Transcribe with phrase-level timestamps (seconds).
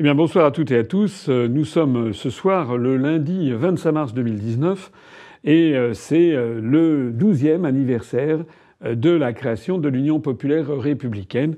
[0.00, 1.28] Eh bien, bonsoir à toutes et à tous.
[1.28, 4.92] Nous sommes ce soir le lundi 25 mars 2019
[5.42, 8.44] et euh, c'est euh, le 12e anniversaire
[8.84, 11.56] euh, de la création de l'Union populaire républicaine.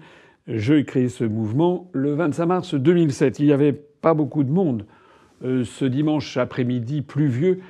[0.48, 3.40] J'ai créé ce mouvement le 25 mars 2007.
[3.40, 4.86] Il n'y avait pas beaucoup de monde
[5.42, 7.60] ce dimanche après-midi pluvieux,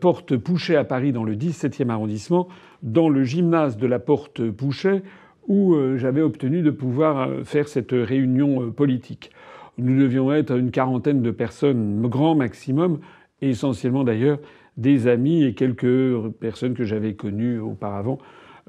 [0.00, 2.48] porte Pouchet à Paris dans le 17e arrondissement,
[2.82, 5.02] dans le gymnase de la porte Pouchet,
[5.46, 9.30] où j'avais obtenu de pouvoir faire cette réunion politique.
[9.78, 13.00] Nous devions être une quarantaine de personnes, grand maximum,
[13.42, 14.38] et essentiellement d'ailleurs
[14.76, 18.18] des amis et quelques personnes que j'avais connues auparavant,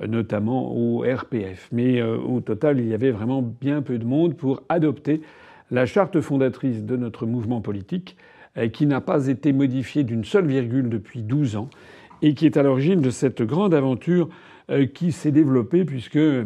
[0.05, 1.69] notamment au RPF.
[1.71, 5.21] Mais euh, au total, il y avait vraiment bien peu de monde pour adopter
[5.71, 8.15] la charte fondatrice de notre mouvement politique,
[8.57, 11.69] euh, qui n'a pas été modifiée d'une seule virgule depuis 12 ans,
[12.21, 14.29] et qui est à l'origine de cette grande aventure
[14.69, 16.45] euh, qui s'est développée puisque euh,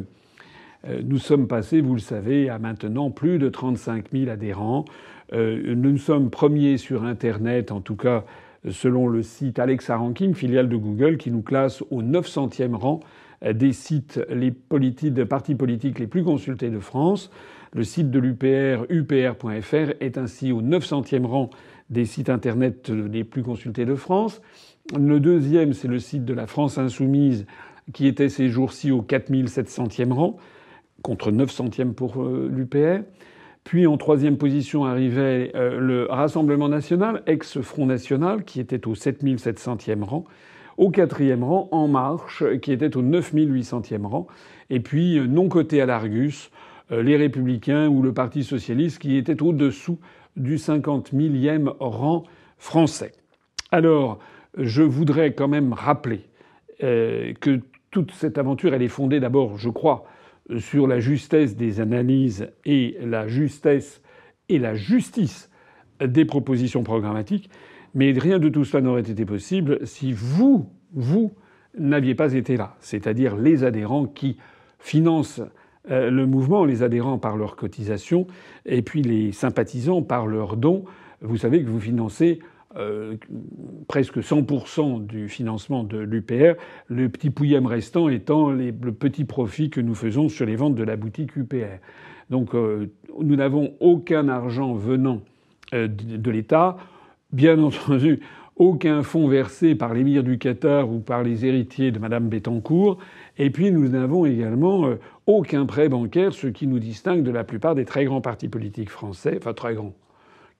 [1.03, 4.85] nous sommes passés, vous le savez, à maintenant plus de 35 000 adhérents.
[5.33, 8.25] Euh, nous sommes premiers sur Internet, en tout cas
[8.69, 12.99] selon le site Alexa Ranking, filiale de Google, qui nous classe au 900e rang
[13.53, 17.31] des sites les partis politiques les plus consultés de France.
[17.73, 21.49] Le site de l'UPR, upr.fr, est ainsi au 900e rang
[21.89, 24.41] des sites Internet les plus consultés de France.
[24.95, 27.45] Le deuxième, c'est le site de la France Insoumise,
[27.93, 30.37] qui était ces jours-ci au 4700e rang
[31.01, 33.03] contre 9 centièmes pour euh, l'UPR.
[33.63, 40.03] Puis en troisième position arrivait euh, le Rassemblement national, ex-Front national, qui était au 7700e
[40.03, 40.25] rang.
[40.77, 44.27] Au quatrième rang, En Marche, qui était au 9800e rang.
[44.69, 46.51] Et puis, euh, non coté à l'Argus,
[46.89, 49.97] les Républicains ou le Parti socialiste, qui était au-dessous
[50.35, 52.25] du 50 millième rang
[52.57, 53.13] français.
[53.71, 54.19] Alors,
[54.57, 56.25] je voudrais quand même rappeler
[56.81, 57.61] que
[57.91, 60.03] toute cette aventure, elle est fondée d'abord, je crois,
[60.57, 64.01] sur la justesse des analyses et la justesse
[64.49, 65.49] et la justice
[66.05, 67.49] des propositions programmatiques,
[67.93, 71.31] mais rien de tout cela n'aurait été possible si vous, vous,
[71.77, 74.37] n'aviez pas été là, c'est-à-dire les adhérents qui
[74.79, 75.41] financent
[75.89, 78.27] euh, le mouvement, les adhérents par leurs cotisations,
[78.65, 80.83] et puis les sympathisants par leurs dons.
[81.21, 82.39] Vous savez que vous financez
[82.77, 83.17] euh,
[83.87, 86.53] presque 100% du financement de l'UPR,
[86.87, 90.83] le petit pouillème restant étant le petit profit que nous faisons sur les ventes de
[90.83, 91.79] la boutique UPR.
[92.29, 92.87] Donc euh,
[93.19, 95.21] nous n'avons aucun argent venant
[95.73, 96.77] euh, de l'État.
[97.33, 98.21] Bien entendu,
[98.55, 102.99] aucun fonds versé par l'émir du Qatar ou par les héritiers de Madame Bettencourt.
[103.37, 104.91] Et puis nous n'avons également
[105.25, 108.89] aucun prêt bancaire, ce qui nous distingue de la plupart des très grands partis politiques
[108.89, 109.93] français, enfin très grands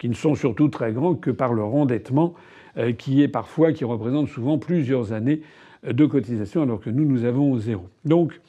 [0.01, 2.33] qui ne sont surtout très grands que par leur endettement,
[2.79, 5.41] euh, qui est parfois, qui représente souvent plusieurs années
[5.85, 7.87] euh, de cotisation, alors que nous, nous avons zéro.
[8.03, 8.41] Donc,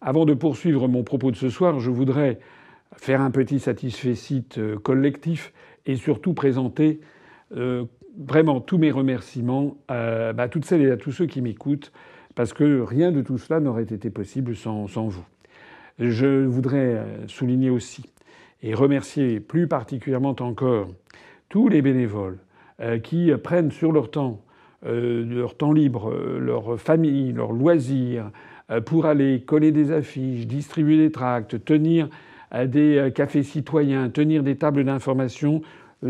[0.00, 2.40] avant de poursuivre mon propos de ce soir, je voudrais
[2.96, 5.52] faire un petit satisfait-site euh, collectif
[5.86, 7.00] et surtout présenter
[8.18, 11.92] vraiment tous mes remerciements à bah, toutes celles et à tous ceux qui m'écoutent,
[12.34, 15.24] parce que rien de tout cela n'aurait été possible sans vous.
[15.98, 18.04] Je voudrais souligner aussi
[18.62, 20.88] et remercier plus particulièrement encore
[21.48, 22.38] tous les bénévoles
[22.80, 24.40] euh, qui prennent sur leur temps,
[24.86, 28.30] euh, leur temps libre, euh, leur famille, leurs loisirs,
[28.86, 32.08] pour aller coller des affiches, distribuer des tracts, tenir
[32.64, 35.60] des cafés citoyens, tenir des tables d'information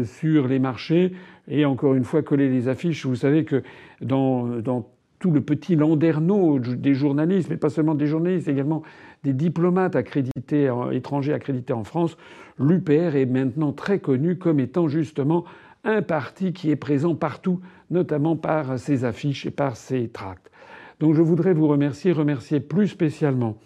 [0.04, 1.12] sur les marchés
[1.48, 3.04] et encore une fois coller les affiches.
[3.04, 3.64] Vous savez que
[4.00, 4.88] dans, dans
[5.22, 8.82] tout le petit landerneau des journalistes, mais pas seulement des journalistes, également
[9.22, 12.16] des diplomates accrédités, étrangers accrédités en France,
[12.58, 15.44] l'UPR est maintenant très connu comme étant justement
[15.84, 17.60] un parti qui est présent partout,
[17.92, 20.50] notamment par ses affiches et par ses tracts.
[20.98, 23.58] Donc je voudrais vous remercier, remercier plus spécialement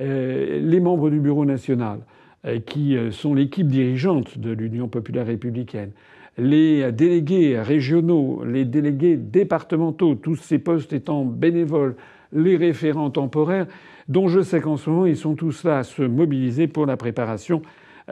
[0.00, 2.00] euh, les membres du Bureau national,
[2.46, 5.92] euh, qui euh, sont l'équipe dirigeante de l'Union populaire républicaine,
[6.38, 11.96] les délégués régionaux, les délégués départementaux, tous ces postes étant bénévoles,
[12.32, 13.66] les référents temporaires,
[14.08, 16.96] dont je sais qu'en ce moment ils sont tous là à se mobiliser pour la
[16.96, 17.62] préparation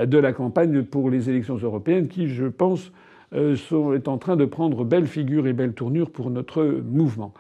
[0.00, 2.92] de la campagne pour les élections européennes qui, je pense,
[3.34, 7.34] euh, sont, est en train de prendre belle figure et belle tournure pour notre mouvement.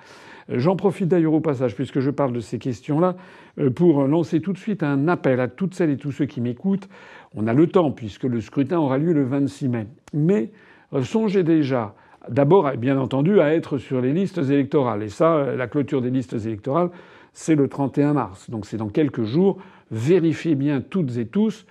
[0.48, 3.16] J'en profite d'ailleurs au passage, puisque je parle de ces questions-là,
[3.58, 6.40] euh, pour lancer tout de suite un appel à toutes celles et tous ceux qui
[6.40, 6.88] m'écoutent.
[7.34, 9.86] On a le temps, puisque le scrutin aura lieu le 26 mai.
[10.12, 10.65] Mais euh,
[11.02, 11.94] songez déjà,
[12.28, 15.02] d'abord, bien entendu, à être sur les listes électorales.
[15.02, 16.90] Et ça, la clôture des listes électorales,
[17.32, 18.50] c'est le 31 mars.
[18.50, 19.58] Donc c'est dans quelques jours.
[19.90, 21.66] Vérifiez bien toutes et tous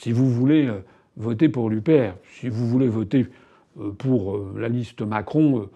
[0.00, 0.80] si vous voulez euh,
[1.16, 3.26] voter pour l'UPR, si vous voulez voter
[3.80, 5.68] euh, pour euh, la liste Macron,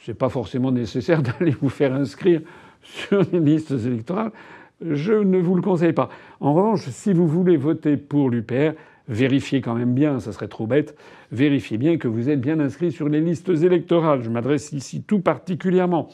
[0.00, 2.40] c'est pas forcément nécessaire d'aller vous faire inscrire
[2.82, 4.32] sur les listes électorales.
[4.80, 6.10] Je ne vous le conseille pas.
[6.38, 8.74] En revanche, si vous voulez voter pour l'UPR,
[9.08, 10.96] vérifiez quand même bien, ça serait trop bête,
[11.32, 14.22] vérifiez bien que vous êtes bien inscrit sur les listes électorales.
[14.22, 16.08] Je m'adresse ici tout particulièrement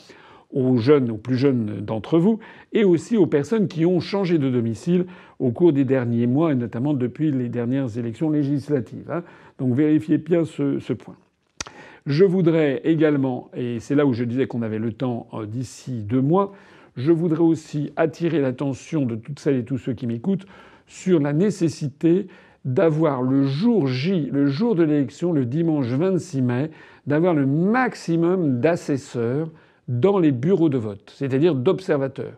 [0.52, 2.38] aux jeunes, aux plus jeunes d'entre vous,
[2.72, 5.06] et aussi aux personnes qui ont changé de domicile
[5.38, 9.10] au cours des derniers mois, et notamment depuis les dernières élections législatives.
[9.10, 9.22] Hein.
[9.58, 11.16] Donc vérifiez bien ce, ce point.
[12.04, 16.02] Je voudrais également, et c'est là où je disais qu'on avait le temps euh, d'ici
[16.02, 16.52] deux mois,
[16.96, 20.46] je voudrais aussi attirer l'attention de toutes celles et tous ceux qui m'écoutent
[20.86, 22.26] sur la nécessité
[22.64, 26.70] d'avoir le jour J, le jour de l'élection, le dimanche 26 mai,
[27.06, 29.48] d'avoir le maximum d'assesseurs
[29.88, 32.34] dans les bureaux de vote, c'est-à-dire d'observateurs.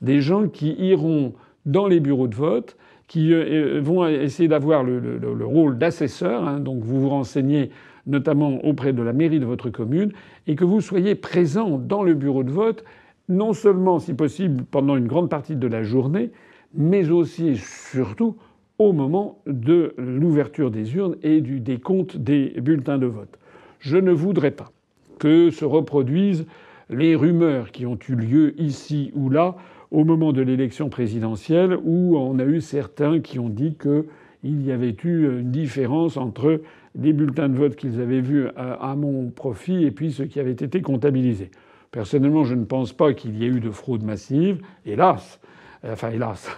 [0.00, 1.34] Des gens qui iront
[1.66, 2.76] dans les bureaux de vote,
[3.06, 7.70] qui euh, vont essayer d'avoir le, rôle d'assesseur, hein, donc vous vous renseignez
[8.06, 10.12] notamment auprès de la mairie de votre commune,
[10.46, 12.84] et que vous soyez présent dans le bureau de vote,
[13.28, 16.30] non seulement si possible pendant une grande partie de la journée,
[16.74, 18.36] mais aussi et surtout
[18.78, 23.38] au moment de l'ouverture des urnes et du décompte des bulletins de vote.
[23.80, 24.72] Je ne voudrais pas
[25.18, 26.46] que se reproduisent
[26.90, 29.56] les rumeurs qui ont eu lieu ici ou là
[29.90, 34.72] au moment de l'élection présidentielle où on a eu certains qui ont dit qu'il y
[34.72, 36.60] avait eu une différence entre
[36.94, 40.52] les bulletins de vote qu'ils avaient vus à mon profit et puis ceux qui avaient
[40.52, 41.50] été comptabilisés.
[41.90, 45.40] Personnellement, je ne pense pas qu'il y ait eu de fraude massive, hélas.
[45.84, 46.48] Enfin, hélas.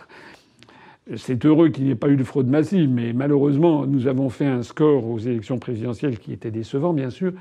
[1.17, 4.45] C'est heureux qu'il n'y ait pas eu de fraude massive, mais malheureusement, nous avons fait
[4.45, 7.33] un score aux élections présidentielles qui était décevant, bien sûr.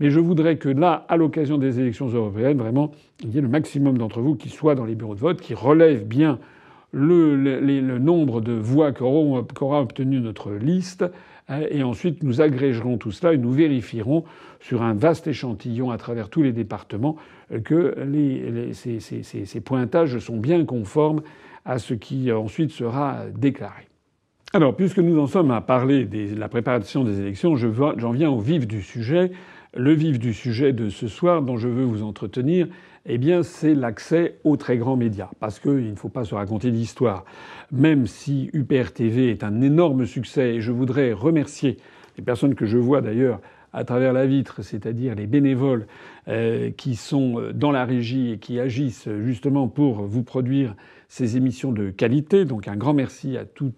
[0.00, 2.90] Mais je voudrais que là, à l'occasion des élections européennes, vraiment,
[3.22, 5.54] il y ait le maximum d'entre vous qui soient dans les bureaux de vote, qui
[5.54, 6.40] relèvent bien
[6.90, 11.04] le, nombre de voix qu'aura obtenu notre liste,
[11.48, 14.24] hein, et ensuite nous agrégerons tout cela et nous vérifierons
[14.60, 17.16] sur un vaste échantillon à travers tous les départements
[17.64, 17.96] que
[18.72, 21.22] ces, ces, ces pointages sont bien conformes
[21.64, 23.88] à ce qui ensuite sera déclaré.
[24.54, 28.38] Alors, puisque nous en sommes à parler de la préparation des élections, j'en viens au
[28.38, 29.32] vif du sujet.
[29.74, 32.68] Le vif du sujet de ce soir dont je veux vous entretenir,
[33.06, 35.30] eh bien, c'est l'accès aux très grands médias.
[35.40, 37.24] Parce qu'il ne faut pas se raconter d'histoire.
[37.70, 41.78] Même si UPR TV est un énorme succès, et je voudrais remercier
[42.18, 43.40] les personnes que je vois d'ailleurs
[43.72, 45.86] à travers la vitre, c'est-à-dire les bénévoles
[46.28, 50.74] euh, qui sont euh, dans la régie et qui agissent justement pour vous produire
[51.12, 52.46] ces émissions de qualité.
[52.46, 53.74] Donc un grand merci à tous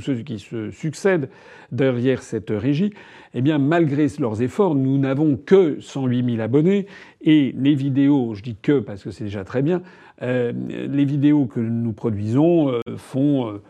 [0.00, 1.28] ceux qui se succèdent
[1.72, 2.92] derrière cette régie.
[3.34, 6.86] Eh bien, malgré leurs efforts, nous n'avons que 108 000 abonnés
[7.20, 9.82] et les vidéos, je dis que parce que c'est déjà très bien,
[10.22, 13.62] euh, les vidéos que nous produisons euh, font euh,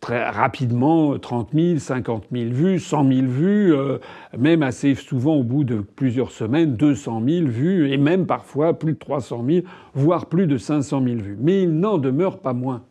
[0.00, 3.98] très rapidement 30 000, 50 000 vues, 100 000 vues, euh,
[4.36, 8.92] même assez souvent au bout de plusieurs semaines, 200 000 vues, et même parfois plus
[8.94, 11.38] de 300 000, voire plus de 500 000 vues.
[11.40, 12.82] Mais il n'en demeure pas moins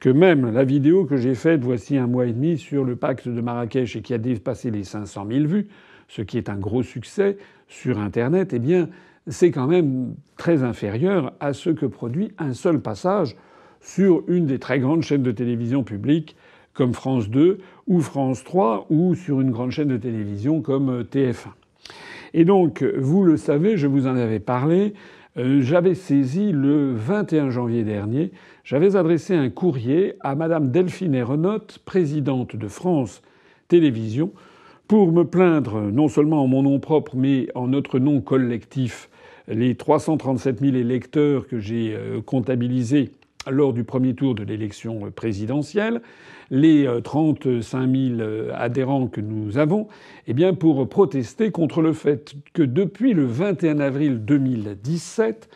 [0.00, 3.28] que même la vidéo que j'ai faite voici un mois et demi sur le pacte
[3.28, 5.68] de Marrakech et qui a dépassé les 500 000 vues,
[6.08, 7.38] ce qui est un gros succès
[7.68, 8.88] sur Internet, eh bien,
[9.28, 13.36] c'est quand même très inférieur à ce que produit un seul passage
[13.82, 16.36] sur une des très grandes chaînes de télévision publiques
[16.72, 21.02] comme France 2 ou France 3 ou sur une grande chaîne de télévision comme euh,
[21.02, 21.48] TF1.
[22.34, 24.94] Et donc, vous le savez, je vous en avais parlé,
[25.36, 28.32] euh, j'avais saisi le 21 janvier dernier,
[28.64, 33.20] j'avais adressé un courrier à Madame Delphine Ernotte, présidente de France
[33.68, 34.32] Télévisions,
[34.88, 39.10] pour me plaindre non seulement en mon nom propre, mais en notre nom collectif,
[39.48, 43.10] les 337 000 électeurs que j'ai euh, comptabilisés
[43.50, 46.02] lors du premier tour de l'élection présidentielle,
[46.50, 49.88] les 35 euh, 000 euh, adhérents que nous avons,
[50.26, 55.48] eh bien pour protester contre le fait que depuis le 21 avril 2017,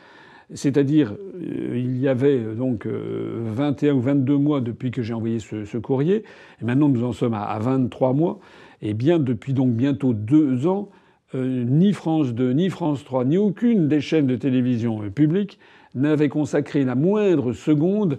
[0.55, 5.76] c'est-à-dire euh, il y avait donc 21 ou 22 mois depuis que j'ai envoyé ce,
[5.78, 6.25] courrier,
[6.61, 8.40] et maintenant nous en sommes à 23 mois,
[8.83, 10.90] et eh bien depuis donc bientôt deux ans,
[11.35, 15.59] ni France 2, ni France 3, ni aucune des chaînes de télévision publiques
[15.97, 18.19] n'avait consacré la moindre seconde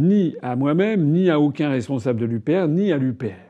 [0.00, 3.48] ni à moi-même, ni à aucun responsable de l'UPR, ni à l'UPR.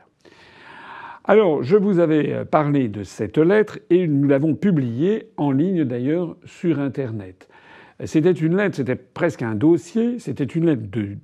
[1.23, 6.35] Alors, je vous avais parlé de cette lettre et nous l'avons publiée en ligne d'ailleurs
[6.45, 7.47] sur Internet.
[8.05, 11.17] C'était une lettre, c'était presque un dossier, c'était une lettre de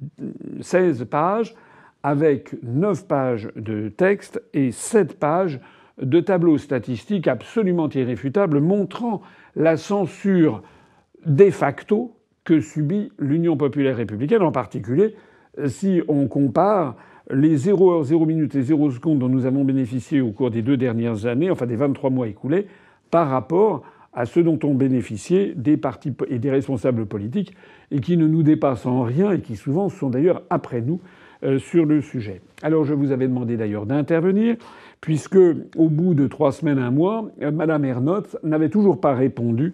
[0.62, 1.56] 16 pages
[2.04, 5.60] avec 9 pages de texte et 7 pages
[6.02, 9.22] de tableaux statistiques absolument irréfutables montrant
[9.56, 10.62] la censure
[11.26, 15.16] de facto que subit l'Union populaire républicaine, en particulier
[15.68, 16.96] si on compare
[17.32, 20.62] les 0 heures, 0 minutes et 0 secondes dont nous avons bénéficié au cours des
[20.62, 22.68] deux dernières années, enfin des 23 mois écoulés,
[23.10, 23.84] par rapport
[24.14, 27.54] à ceux dont ont bénéficié des partis et des responsables politiques
[27.92, 31.02] et qui ne nous dépassent en rien et qui souvent sont d'ailleurs après nous
[31.44, 32.42] euh, sur le sujet.
[32.62, 34.56] Alors je vous avais demandé d'ailleurs d'intervenir,
[35.02, 35.38] puisque
[35.76, 39.74] au bout de trois semaines, un mois, euh, Madame Ernotte n'avait toujours pas répondu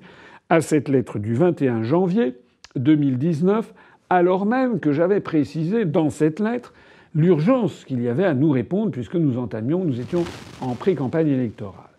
[0.49, 2.35] à cette lettre du 21 janvier
[2.75, 3.73] 2019,
[4.09, 6.73] alors même que j'avais précisé dans cette lettre
[7.15, 10.23] l'urgence qu'il y avait à nous répondre, puisque nous entamions, nous étions
[10.61, 11.91] en pré-campagne électorale.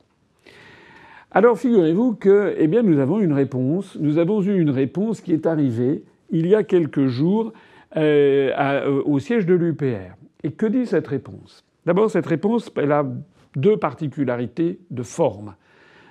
[1.31, 3.97] Alors figurez-vous que, eh nous avons une réponse.
[3.99, 7.52] Nous avons eu une réponse qui est arrivée il y a quelques jours
[7.97, 10.14] euh, euh, au siège de l'UPR.
[10.43, 11.64] Et que dit cette réponse?
[11.87, 13.07] D'abord, cette réponse, elle a
[13.57, 15.55] deux particularités de forme.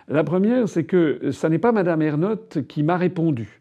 [0.07, 3.60] La première, c'est que ce n'est pas Madame Ernotte qui m'a répondu.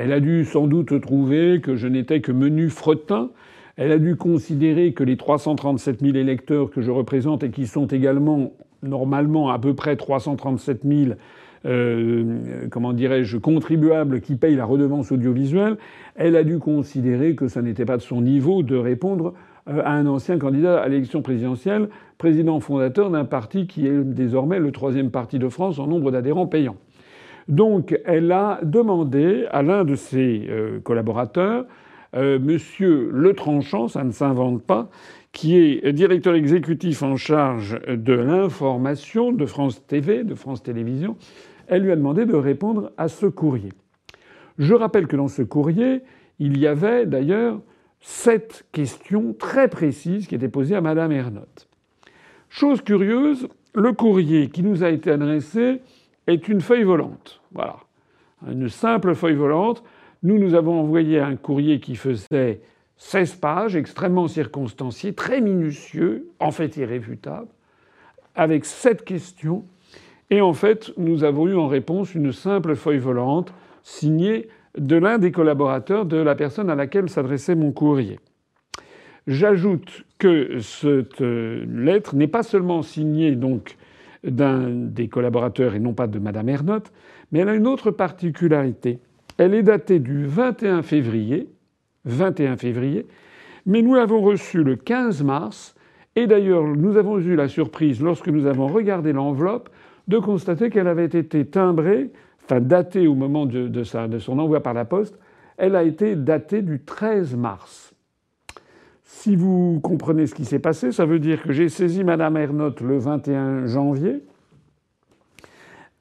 [0.00, 3.30] Elle a dû sans doute trouver que je n'étais que menu fretin.
[3.76, 7.86] Elle a dû considérer que les 337 000 électeurs que je représente et qui sont
[7.86, 8.52] également
[8.84, 11.10] normalement à peu près 337 000
[11.66, 15.76] euh, comment dirais-je, contribuables qui payent la redevance audiovisuelle,
[16.14, 19.34] elle a dû considérer que ça n'était pas de son niveau de répondre
[19.68, 21.88] euh, à un ancien candidat à l'élection présidentielle,
[22.18, 26.46] président fondateur d'un parti qui est désormais le troisième parti de France en nombre d'adhérents
[26.46, 26.76] payants.
[27.48, 31.64] Donc elle a demandé à l'un de ses euh, collaborateurs,
[32.14, 34.88] euh, Monsieur Le Tranchant, ça ne s'invente pas,
[35.32, 41.16] qui est directeur exécutif en charge de l'information de France TV, de France Télévisions,
[41.68, 43.72] elle lui a demandé de répondre à ce courrier.
[44.58, 46.02] Je rappelle que dans ce courrier,
[46.38, 47.60] il y avait d'ailleurs
[48.00, 51.68] sept questions très précises qui étaient posées à Madame Ernotte.
[52.48, 55.80] Chose curieuse, le courrier qui nous a été adressé
[56.28, 57.40] est une feuille volante.
[57.52, 57.76] Voilà.
[58.46, 59.82] Une simple feuille volante.
[60.22, 62.60] Nous, nous avons envoyé un courrier qui faisait
[62.96, 67.48] 16 pages, extrêmement circonstancié, très minutieux, en fait irréfutable,
[68.34, 69.64] avec sept questions.
[70.30, 75.18] Et en fait, nous avons eu en réponse une simple feuille volante signée de l'un
[75.18, 78.20] des collaborateurs de la personne à laquelle s'adressait mon courrier.
[79.26, 83.76] J'ajoute que cette lettre n'est pas seulement signée donc
[84.24, 86.92] d'un des collaborateurs et non pas de Madame Ernotte,
[87.30, 88.98] mais elle a une autre particularité.
[89.36, 91.48] Elle est datée du 21 février,
[92.04, 93.06] 21 février,
[93.66, 95.74] mais nous l'avons reçue le 15 mars,
[96.16, 99.68] et d'ailleurs nous avons eu la surprise, lorsque nous avons regardé l'enveloppe,
[100.08, 102.10] de constater qu'elle avait été timbrée
[102.48, 105.18] enfin datée au moment de, de, son envoi par la poste,
[105.58, 107.87] elle a été datée du 13 mars.
[109.10, 112.82] Si vous comprenez ce qui s'est passé, ça veut dire que j'ai saisi Madame Ernotte
[112.82, 114.22] le 21 janvier.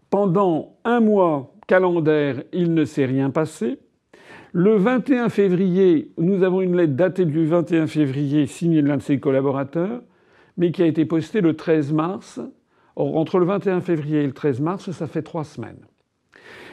[0.10, 3.80] Pendant un mois calendaire, il ne s'est rien passé.
[4.52, 9.02] Le 21 février, nous avons une lettre datée du 21 février signée de l'un de
[9.02, 10.02] ses collaborateurs,
[10.58, 12.42] mais qui a été postée le 13 mars.
[12.98, 15.80] Or, entre le 21 février et le 13 mars, ça fait trois semaines.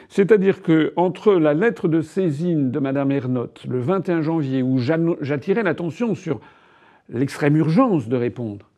[0.09, 5.63] C'est-à-dire que entre la lettre de saisine de Madame Ernotte le 21 janvier, où j'attirais
[5.63, 6.39] l'attention sur
[7.09, 8.69] l'extrême urgence de répondre,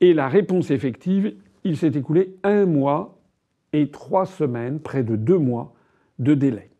[0.00, 3.18] et la réponse effective, il s'est écoulé un mois
[3.72, 5.74] et trois semaines, près de deux mois
[6.18, 6.70] de délai,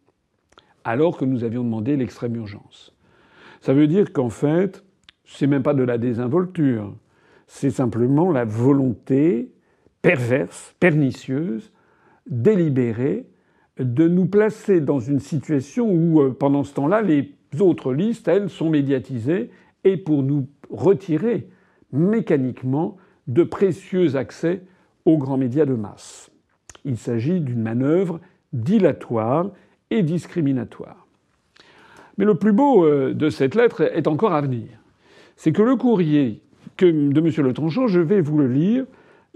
[0.85, 2.95] alors que nous avions demandé l'extrême urgence.
[3.61, 4.85] Ça veut dire qu'en fait,
[5.25, 6.95] c'est même pas de la désinvolture,
[7.47, 9.53] c'est simplement la volonté
[10.03, 11.73] perverse, pernicieuse,
[12.27, 13.27] délibérée
[13.79, 18.49] de nous placer dans une situation où, euh, pendant ce temps-là, les autres listes, elles,
[18.49, 19.51] sont médiatisées
[19.85, 21.49] et pour nous retirer
[21.93, 24.63] mécaniquement de précieux accès
[25.05, 26.31] aux grands médias de masse.
[26.85, 28.21] Il s'agit d'une manœuvre
[28.53, 29.51] dilatoire
[29.91, 31.07] et discriminatoire.
[32.19, 34.69] Mais le plus beau euh, de cette lettre est encore à venir.
[35.37, 36.41] C'est que le courrier
[36.79, 37.47] de M.
[37.47, 38.87] Le Tranchant, je vais vous le lire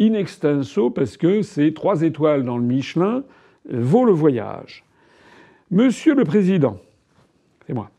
[0.00, 3.23] in extenso parce que c'est trois étoiles dans le Michelin,
[3.71, 4.85] vaut le voyage.
[5.71, 6.79] Monsieur le Président,
[7.67, 7.91] c'est moi.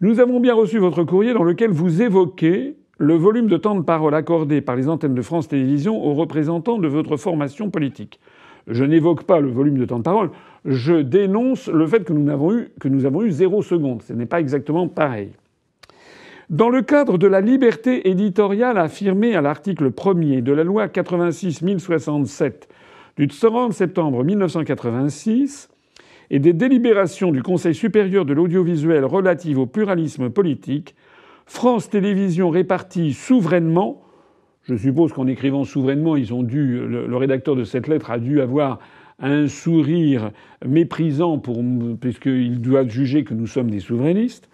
[0.00, 3.82] Nous avons bien reçu votre courrier dans lequel vous évoquez le volume de temps de
[3.82, 8.20] parole accordé par les antennes de France Télévisions aux représentants de votre formation politique.
[8.68, 10.30] Je n'évoque pas le volume de temps de parole,
[10.64, 14.02] je dénonce le fait que nous avons eu, que nous avons eu zéro seconde.
[14.02, 15.32] Ce n'est pas exactement pareil.
[16.48, 21.62] Dans le cadre de la liberté éditoriale affirmée à l'article 1er de la loi 86
[21.62, 22.68] 1067
[23.16, 25.68] du 30 septembre 1986
[26.30, 30.94] et des délibérations du Conseil supérieur de l'audiovisuel relatives au pluralisme politique,
[31.46, 34.02] France Télévisions répartit souverainement
[34.64, 38.78] je suppose qu'en écrivant souverainement, le, rédacteur de cette lettre a dû avoir
[39.18, 40.30] un sourire
[40.64, 41.40] méprisant
[42.00, 44.48] puisqu'il doit juger que nous sommes des souverainistes.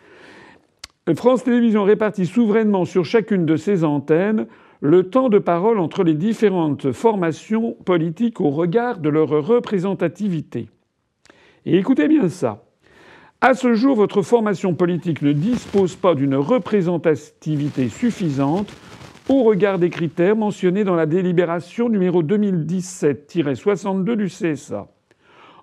[1.15, 4.47] France Télévisions répartit souverainement sur chacune de ses antennes
[4.81, 10.69] le temps de parole entre les différentes formations politiques au regard de leur représentativité.
[11.67, 12.65] Et écoutez bien ça.
[13.41, 18.73] À ce jour, votre formation politique ne dispose pas d'une représentativité suffisante
[19.29, 24.89] au regard des critères mentionnés dans la délibération numéro 2017-62 du CSA.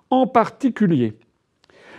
[0.08, 1.14] En particulier,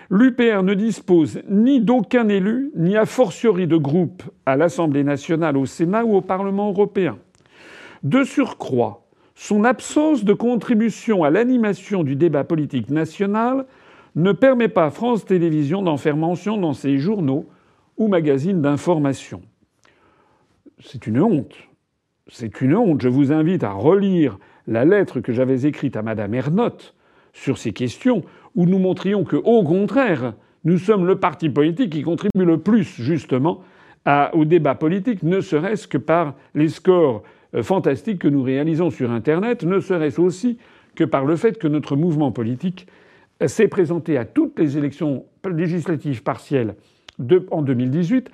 [0.10, 5.66] l'UPR ne dispose ni d'aucun élu, ni a fortiori de groupe à l'Assemblée nationale, au
[5.66, 7.18] Sénat ou au Parlement européen.
[8.04, 13.66] De surcroît, son absence de contribution à l'animation du débat politique national
[14.16, 17.46] ne permet pas à France Télévisions d'en faire mention dans ses journaux
[17.98, 19.42] ou magazines d'information.
[20.80, 21.56] C'est une honte.
[22.28, 23.02] C'est une honte.
[23.02, 24.38] Je vous invite à relire
[24.68, 26.96] la lettre que j'avais écrite à Madame Ernotte
[27.34, 28.24] sur ces questions,
[28.58, 30.34] où nous montrions que, au contraire,
[30.66, 33.62] nous sommes le parti politique qui contribue le plus, justement,
[34.34, 37.24] au débat politique, ne serait-ce que par les scores
[37.54, 40.58] euh, fantastiques que nous réalisons sur Internet, ne serait-ce aussi
[40.96, 42.88] que par le fait que notre mouvement politique
[43.46, 46.76] s'est présenté à toutes les élections législatives partielles
[47.52, 48.32] en 2018,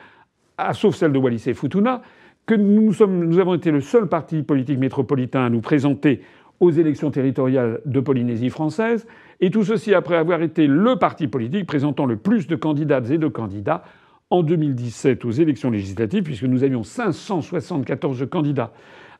[0.71, 2.01] sauf celle de Wallis et Futuna,
[2.45, 3.01] que nous
[3.39, 6.21] avons été le seul parti politique métropolitain à nous présenter
[6.63, 9.05] aux élections territoriales de Polynésie française,
[9.41, 13.17] et tout ceci après avoir été le parti politique présentant le plus de candidates et
[13.17, 13.83] de candidats
[14.29, 18.71] en 2017 aux élections législatives, puisque nous avions 574 candidats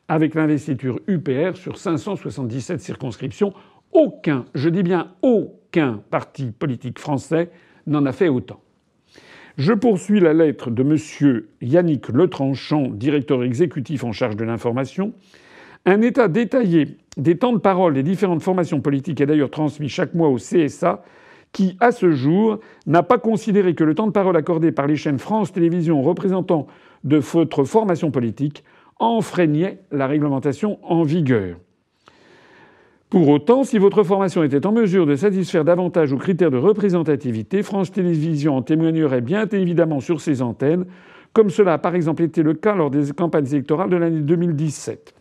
[0.08, 3.52] avec l'investiture UPR sur 577 circonscriptions.
[3.92, 7.50] Aucun, je dis bien aucun parti politique français
[7.86, 8.60] n'en a fait autant.
[9.58, 11.42] Je poursuis la lettre de M.
[11.60, 15.12] Yannick Letranchant, directeur exécutif en charge de l'information.
[15.86, 20.14] Un état détaillé des temps de parole des différentes formations politiques est d'ailleurs transmis chaque
[20.14, 21.02] mois au CSA,
[21.52, 24.96] qui, à ce jour, n'a pas considéré que le temps de parole accordé par les
[24.96, 26.66] chaînes France Télévisions aux représentants
[27.04, 28.64] de votre formation politique
[28.98, 31.56] enfreignait la réglementation en vigueur.
[33.10, 37.62] Pour autant, si votre formation était en mesure de satisfaire davantage aux critères de représentativité,
[37.62, 40.86] France Télévisions en témoignerait bien évidemment sur ses antennes,
[41.34, 45.14] comme cela a par exemple été le cas lors des campagnes électorales de l'année 2017.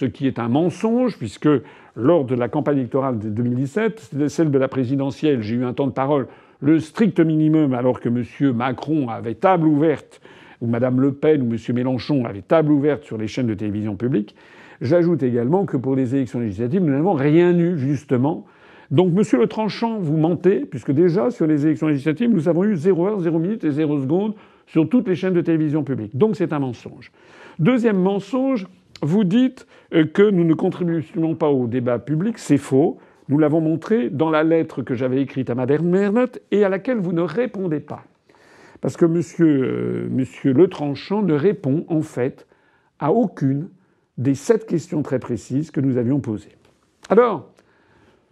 [0.00, 1.50] Ce qui est un mensonge, puisque
[1.94, 5.88] lors de la campagne électorale de 2017, celle de la présidentielle, j'ai eu un temps
[5.88, 6.26] de parole
[6.60, 8.24] le strict minimum, alors que M.
[8.54, 10.22] Macron avait table ouverte,
[10.62, 11.74] ou Mme Le Pen ou M.
[11.74, 14.34] Mélenchon avaient table ouverte sur les chaînes de télévision publiques.
[14.80, 18.46] J'ajoute également que pour les élections législatives, nous n'avons rien eu, justement.
[18.90, 22.74] Donc, monsieur le tranchant, vous mentez, puisque déjà, sur les élections législatives, nous avons eu
[22.74, 24.32] 0 heure, 0 minute et 0 seconde
[24.66, 26.16] sur toutes les chaînes de télévision publiques.
[26.16, 27.12] Donc, c'est un mensonge.
[27.58, 28.66] Deuxième mensonge,
[29.02, 32.38] vous dites euh, que nous ne contribuons pas au débat public.
[32.38, 32.98] C'est faux.
[33.28, 36.98] Nous l'avons montré dans la lettre que j'avais écrite à Madame Mernotte et à laquelle
[36.98, 38.04] vous ne répondez pas.
[38.80, 42.46] Parce que monsieur, euh, Le Tranchant ne répond en fait
[42.98, 43.68] à aucune
[44.18, 46.56] des sept questions très précises que nous avions posées.
[47.08, 47.50] Alors,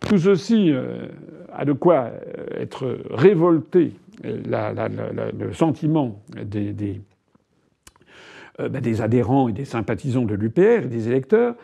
[0.00, 1.06] tout ceci euh,
[1.52, 2.10] a de quoi
[2.56, 7.00] être révolté, le sentiment des,
[8.60, 11.54] euh, ben, des, adhérents et des sympathisants de l'UPR et des électeurs,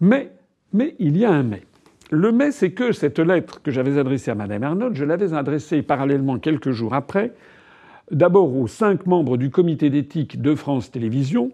[0.00, 0.32] mais,
[0.72, 1.62] mais il y a un mais.
[2.10, 5.80] Le mais, c'est que cette lettre que j'avais adressée à Mme Arnaud, je l'avais adressée
[5.80, 7.32] parallèlement quelques jours après,
[8.10, 11.52] d'abord aux cinq membres du comité d'éthique de France Télévisions,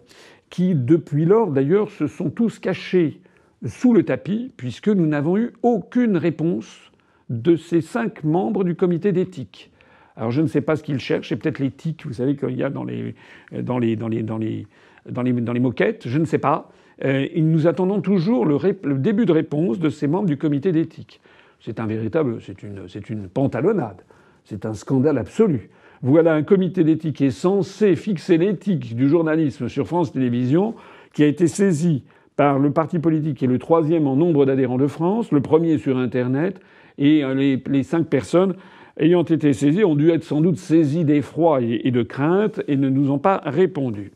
[0.51, 3.21] qui, depuis lors d'ailleurs, se sont tous cachés
[3.67, 6.91] sous le tapis, puisque nous n'avons eu aucune réponse
[7.29, 9.71] de ces cinq membres du comité d'éthique.
[10.17, 12.65] Alors je ne sais pas ce qu'ils cherchent, c'est peut-être l'éthique, vous savez qu'il y
[12.65, 13.15] a dans les,
[13.53, 14.67] dans les, dans les, dans les,
[15.09, 16.71] dans les, moquettes, je ne sais pas.
[17.05, 18.59] Euh, nous attendons toujours le,
[18.99, 21.21] début de réponse de ces membres du comité d'éthique.
[21.61, 24.03] C'est un véritable, c'est une, c'est une pantalonnade,
[24.45, 25.71] c'est un scandale absolu.
[26.03, 30.75] Voilà un comité d'éthique qui est censé fixer l'éthique du journalisme sur France Télévisions,
[31.13, 32.05] qui a été saisi
[32.37, 35.79] par le parti politique qui est le troisième en nombre d'adhérents de France, le premier
[35.79, 36.61] sur Internet,
[36.97, 38.55] et euh, les, cinq personnes
[38.99, 42.89] ayant été saisies ont dû être sans doute saisies d'effroi et de crainte et ne
[42.89, 44.13] nous ont pas répondu.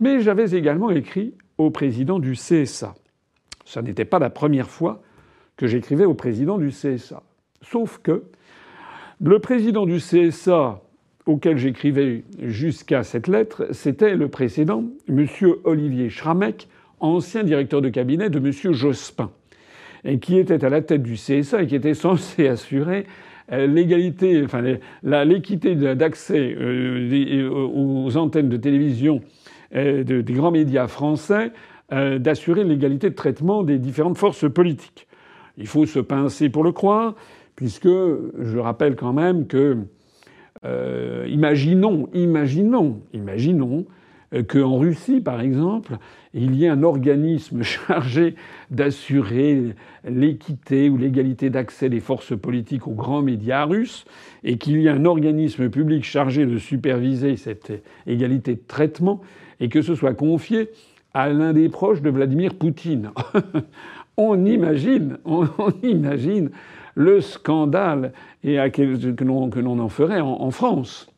[0.00, 2.94] Mais j'avais également écrit au président du CSA.
[3.64, 5.02] Ce n'était pas la première fois
[5.56, 7.22] que j'écrivais au président du CSA.
[7.62, 8.24] Sauf que
[9.20, 10.80] le président du CSA
[11.26, 15.26] auquel j'écrivais jusqu'à cette lettre, c'était le précédent, M.
[15.64, 18.72] Olivier Schramek, ancien directeur de cabinet de M.
[18.72, 19.30] Jospin,
[20.04, 23.06] et qui était à la tête du CSA et qui était censé assurer
[23.52, 24.62] euh, l'égalité, enfin
[25.02, 29.20] l'équité d'accès euh, aux antennes de télévision
[29.74, 31.52] euh, des grands médias français,
[31.90, 35.08] d'assurer l'égalité de traitement des différentes forces politiques.
[35.56, 37.16] Il faut se pincer pour le croire
[37.60, 39.76] puisque je rappelle quand même que,
[40.64, 43.92] euh, imaginons, imaginons, imaginons euh,
[44.48, 45.98] qu'en Russie, par exemple,
[46.34, 48.36] il y ait un organisme chargé
[48.70, 49.74] d'assurer
[50.08, 54.04] l'équité ou l'égalité d'accès des forces politiques aux grands médias russes,
[54.44, 57.72] et qu'il y ait un organisme public chargé de superviser cette
[58.06, 59.20] égalité de traitement,
[59.58, 60.70] et que ce soit confié
[61.12, 63.10] à l'un des proches de Vladimir Poutine.
[64.16, 65.46] on imagine, on,
[65.82, 66.50] imagine
[66.94, 68.12] le scandale
[68.44, 69.24] et que
[69.60, 71.10] l'on en ferait en France.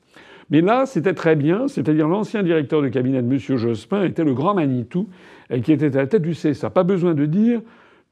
[0.53, 3.39] Mais là, c'était très bien, c'est-à-dire l'ancien directeur de cabinet de M.
[3.39, 5.09] Jospin était le grand Manitou
[5.63, 6.69] qui était à la tête du CSA.
[6.69, 7.63] Pas besoin de dire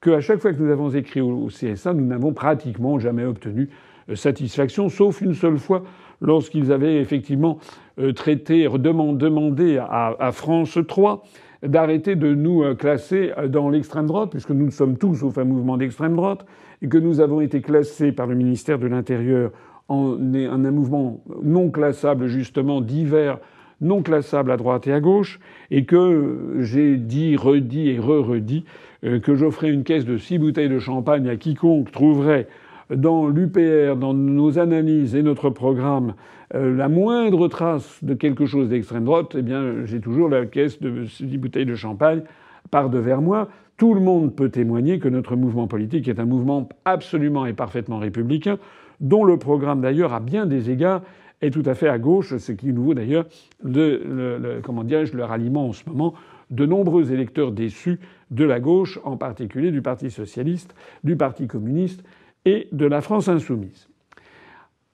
[0.00, 3.68] qu'à chaque fois que nous avons écrit au CSA, nous n'avons pratiquement jamais obtenu
[4.08, 5.82] euh, satisfaction, sauf une seule fois
[6.22, 7.58] lorsqu'ils avaient effectivement
[7.98, 11.22] euh, traité, demandé à France 3
[11.62, 15.76] d'arrêter de nous euh, classer dans l'extrême droite, puisque nous sommes tous sauf un mouvement
[15.76, 16.46] d'extrême droite,
[16.80, 19.50] et que nous avons été classés par le ministère de l'Intérieur
[19.90, 23.38] en, un mouvement non classable, justement, divers,
[23.80, 28.64] non classable à droite et à gauche, et que j'ai dit, redit et re-redit
[29.04, 32.46] euh, que j'offrais une caisse de six bouteilles de champagne à quiconque trouverait
[32.94, 36.14] dans l'UPR, dans nos analyses et notre programme,
[36.54, 40.80] euh, la moindre trace de quelque chose d'extrême droite, eh bien, j'ai toujours la caisse
[40.80, 42.22] de six bouteilles de champagne
[42.70, 43.48] par devers moi.
[43.76, 47.98] Tout le monde peut témoigner que notre mouvement politique est un mouvement absolument et parfaitement
[47.98, 48.58] républicain
[49.00, 51.02] dont le programme d'ailleurs à bien des égards
[51.40, 53.26] est tout à fait à gauche, ce qui nous vaut d'ailleurs
[53.64, 56.14] de, le, comment dirais-je, le ralliement en ce moment
[56.50, 62.02] de nombreux électeurs déçus de la gauche, en particulier du Parti socialiste, du Parti communiste
[62.44, 63.88] et de la France insoumise.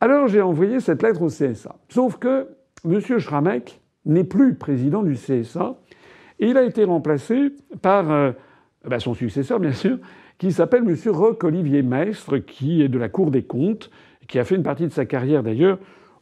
[0.00, 1.76] Alors j'ai envoyé cette lettre au CSA.
[1.88, 2.48] Sauf que
[2.84, 3.00] M.
[3.00, 5.76] Schramek n'est plus président du CSA
[6.38, 8.32] et il a été remplacé par euh,
[8.86, 9.98] ben, son successeur, bien sûr,
[10.38, 10.96] qui s'appelle M.
[11.06, 13.90] Roch-Olivier Maistre, qui est de la Cour des comptes,
[14.28, 15.78] qui a fait une partie de sa carrière d'ailleurs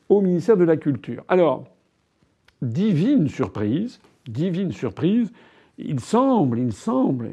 [0.08, 1.24] au ministère de la Culture.
[1.28, 1.64] Alors,
[2.62, 5.32] divine surprise, divine surprise,
[5.78, 7.30] il semble, il semble,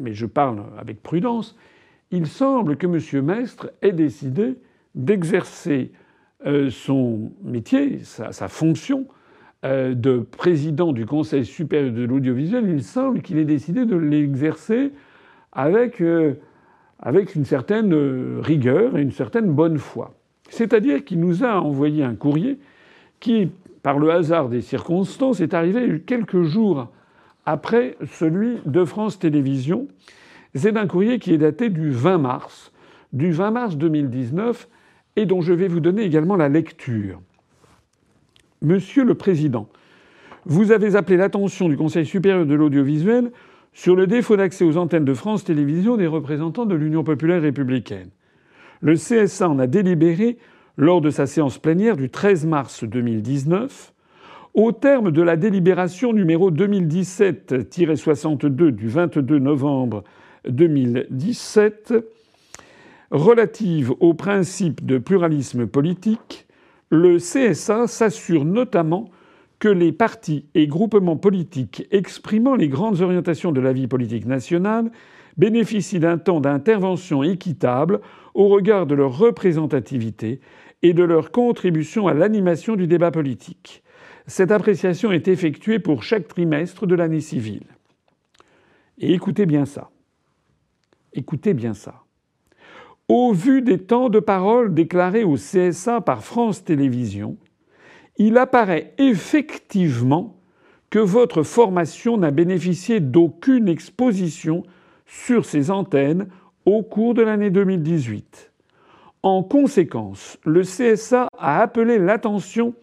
[0.00, 1.56] mais je parle avec prudence,
[2.10, 3.24] il semble que M.
[3.24, 4.56] Maistre ait décidé
[4.94, 5.92] d'exercer
[6.46, 9.06] euh, son métier, sa, fonction
[9.64, 14.92] euh, de président du Conseil supérieur de l'audiovisuel, il semble qu'il ait décidé de l'exercer
[15.56, 16.34] avec, euh,
[17.00, 20.14] avec une certaine euh, rigueur et une certaine bonne foi.
[20.50, 22.58] C'est-à-dire qu'il nous a envoyé un courrier
[23.18, 23.50] qui,
[23.82, 26.88] par le hasard des circonstances, est arrivé quelques jours
[27.46, 29.88] après celui de France Télévisions.
[30.54, 32.72] C'est un courrier qui est daté du 20 mars,
[33.12, 34.68] du 20 mars 2019,
[35.16, 37.20] et dont je vais vous donner également la lecture.
[38.60, 39.68] Monsieur le Président,
[40.44, 43.32] vous avez appelé l'attention du Conseil supérieur de l'audiovisuel
[43.76, 48.08] sur le défaut d'accès aux antennes de France Télévisions des représentants de l'Union populaire républicaine.
[48.80, 50.38] Le CSA en a délibéré
[50.78, 53.92] lors de sa séance plénière du 13 mars 2019.
[54.54, 60.04] Au terme de la délibération numéro 2017-62 du 22 novembre
[60.48, 61.92] 2017
[63.10, 66.46] relative au principe de pluralisme politique,
[66.88, 69.10] le CSA s'assure notamment
[69.58, 74.90] que les partis et groupements politiques exprimant les grandes orientations de la vie politique nationale
[75.36, 78.00] bénéficient d'un temps d'intervention équitable
[78.34, 80.40] au regard de leur représentativité
[80.82, 83.82] et de leur contribution à l'animation du débat politique.
[84.26, 87.64] Cette appréciation est effectuée pour chaque trimestre de l'année civile.
[88.98, 89.90] Et écoutez bien ça.
[91.12, 92.02] Écoutez bien ça.
[93.08, 97.36] Au vu des temps de parole déclarés au CSA par France Télévisions,
[98.18, 100.36] il apparaît effectivement
[100.90, 104.62] que votre formation n'a bénéficié d'aucune exposition
[105.06, 106.28] sur ces antennes
[106.64, 108.52] au cours de l'année 2018.
[109.22, 112.74] En conséquence, le CSA a appelé l'attention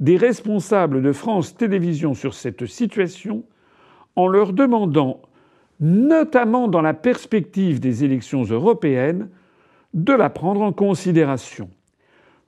[0.00, 3.44] des responsables de France Télévisions sur cette situation
[4.16, 5.22] en leur demandant,
[5.80, 9.28] notamment dans la perspective des élections européennes,
[9.94, 11.68] de la prendre en considération.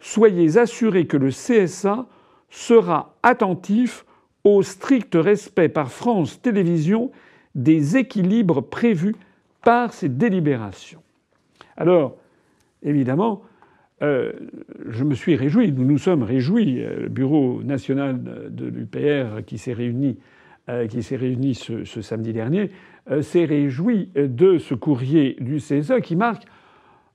[0.00, 2.06] Soyez assurés que le CSA
[2.54, 4.06] sera attentif
[4.44, 7.10] au strict respect par France Télévisions
[7.56, 9.16] des équilibres prévus
[9.62, 11.02] par ces délibérations.
[11.76, 12.16] Alors,
[12.84, 13.42] évidemment,
[14.02, 14.32] euh,
[14.88, 19.58] je me suis réjoui, nous nous sommes réjouis, euh, le Bureau national de l'UPR qui
[19.58, 20.18] s'est réuni,
[20.68, 22.70] euh, qui s'est réuni ce, samedi dernier,
[23.20, 26.44] s'est réjoui de ce courrier du CSA qui marque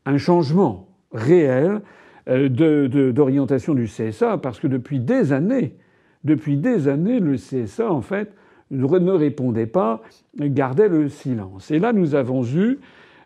[0.05, 1.81] un changement réel
[2.29, 5.75] d'orientation du CSA, parce que depuis des années,
[6.23, 8.33] depuis des années, le CSA, en fait,
[8.71, 10.01] ne répondait pas,
[10.37, 11.71] gardait le silence.
[11.71, 12.79] Et là, nous avons eu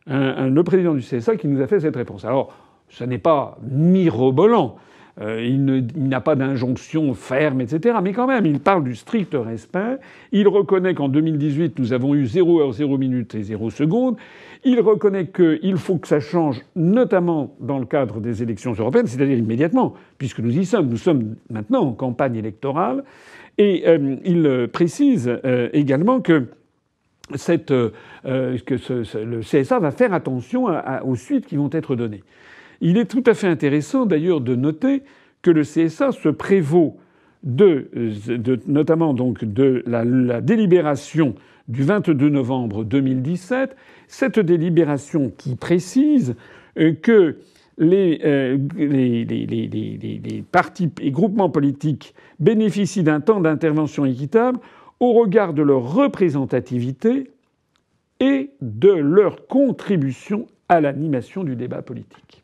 [0.07, 2.23] le président du CSA qui nous a fait cette réponse.
[2.23, 2.55] Alors,
[2.87, 7.97] ce n'est pas mirobolant, Euh, il n'a pas d'injonction ferme, etc.
[8.04, 9.99] Mais quand même, il parle du strict respect.
[10.32, 14.17] Il reconnaît qu'en 2018, nous avons eu 0 heure, 0 minute et 0 seconde.
[14.65, 19.38] Il reconnaît qu'il faut que ça change, notamment dans le cadre des élections européennes, c'est-à-dire
[19.38, 20.88] immédiatement, puisque nous y sommes.
[20.88, 23.04] Nous sommes maintenant en campagne électorale.
[23.58, 26.47] Et euh, il précise euh, également que
[27.32, 30.67] euh, le CSA va faire attention
[31.04, 32.23] aux suites qui vont être données.
[32.81, 35.03] Il est tout à fait intéressant d'ailleurs de noter
[35.41, 36.97] que le CSA se prévaut
[37.43, 41.36] de, de notamment donc de la, délibération
[41.67, 43.75] du 22 novembre 2017,
[44.07, 46.36] cette délibération qui précise
[47.01, 47.38] que
[47.81, 54.59] euh, les, les, les, partis et groupements politiques bénéficient d'un temps d'intervention équitable
[54.99, 57.31] au regard de leur représentativité
[58.19, 62.42] et de leur contribution à l'animation du débat politique.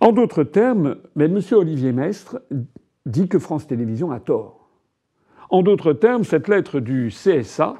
[0.00, 1.40] En d'autres termes, M.
[1.52, 2.40] Olivier Mestre
[3.04, 4.68] dit que France Télévisions a tort.
[5.50, 7.74] En d'autres termes, cette lettre du CSA,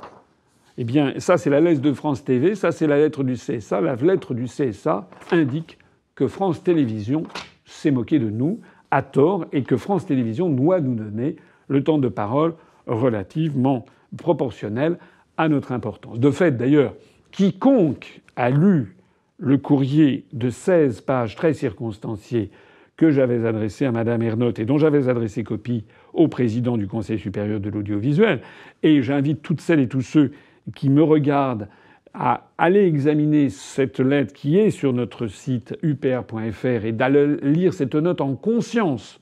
[0.78, 3.80] eh bien, ça c'est la lettre de France TV, ça c'est la lettre du CSA,
[3.80, 5.78] la lettre du CSA indique
[6.14, 7.22] que France Télévisions
[7.64, 11.36] s'est moqué de nous à tort et que France Télévisions doit nous donner
[11.68, 12.54] le temps de parole
[12.86, 13.84] relativement
[14.16, 14.98] proportionnel
[15.36, 16.18] à notre importance.
[16.18, 16.94] De fait, d'ailleurs,
[17.30, 18.96] quiconque a lu
[19.38, 22.50] le courrier de 16 pages très circonstancié
[22.96, 27.18] que j'avais adressé à Madame Ernotte et dont j'avais adressé copie au président du Conseil
[27.18, 28.40] supérieur de l'audiovisuel,
[28.82, 30.32] et j'invite toutes celles et tous ceux
[30.74, 31.68] qui me regardent
[32.12, 37.94] à aller examiner cette lettre qui est sur notre site upr.fr et d'aller lire cette
[37.94, 39.20] note en conscience.